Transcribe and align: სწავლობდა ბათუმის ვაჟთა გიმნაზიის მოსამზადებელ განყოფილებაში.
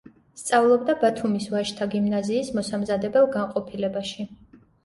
სწავლობდა 0.43 0.95
ბათუმის 1.03 1.45
ვაჟთა 1.51 1.87
გიმნაზიის 1.93 2.51
მოსამზადებელ 2.57 3.29
განყოფილებაში. 3.37 4.31